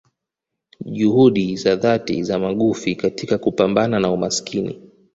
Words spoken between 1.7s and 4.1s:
dhati za magufi katika kupambana